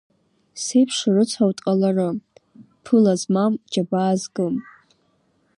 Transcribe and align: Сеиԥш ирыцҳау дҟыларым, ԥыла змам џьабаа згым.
Сеиԥш 0.63 0.97
ирыцҳау 1.07 1.51
дҟыларым, 1.57 2.15
ԥыла 2.83 3.13
змам 3.21 3.53
џьабаа 3.71 4.13
згым. 4.21 4.55